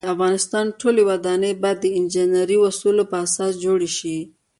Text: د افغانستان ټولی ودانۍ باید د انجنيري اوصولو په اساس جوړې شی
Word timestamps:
د 0.05 0.09
افغانستان 0.15 0.65
ټولی 0.79 1.01
ودانۍ 1.09 1.51
باید 1.61 1.77
د 1.81 1.85
انجنيري 1.99 2.57
اوصولو 2.61 3.03
په 3.11 3.15
اساس 3.25 3.51
جوړې 3.65 3.89
شی 3.97 4.17